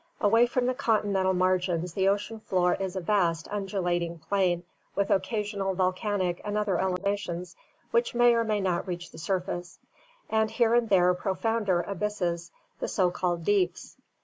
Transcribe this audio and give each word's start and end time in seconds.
Away 0.19 0.47
from 0.47 0.65
the 0.65 0.73
con 0.73 1.03
tinental 1.03 1.35
margins 1.37 1.93
the 1.93 2.07
ocean 2.07 2.39
floor 2.39 2.73
is 2.73 2.95
a 2.95 2.99
vast 3.01 3.47
undulating 3.51 4.17
plain 4.17 4.63
with 4.95 5.11
occasional 5.11 5.75
volcanic 5.75 6.41
and 6.43 6.57
other 6.57 6.79
elevations 6.79 7.55
which 7.91 8.15
may 8.15 8.33
or 8.33 8.43
may 8.43 8.59
not 8.61 8.87
reach 8.87 9.11
the 9.11 9.19
surface, 9.19 9.77
and 10.27 10.49
here 10.49 10.73
and 10.73 10.89
there 10.89 11.13
profounder 11.13 11.81
abysses— 11.83 12.51
the 12.79 12.87
so 12.87 13.11
called 13.11 13.43
deeps. 13.45 13.95